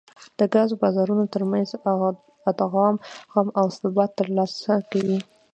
[0.39, 1.67] د ګازو بازارونو ترمنځ
[2.51, 2.95] ادغام
[3.59, 5.17] او ثبات ترلاسه کوي